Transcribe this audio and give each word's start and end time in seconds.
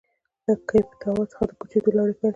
له 0.45 0.53
کیپ 0.69 0.87
ټاون 1.01 1.23
څخه 1.31 1.43
د 1.49 1.51
کوچېدو 1.59 1.89
لړۍ 1.97 2.13
پیل 2.19 2.19
کړه. 2.19 2.29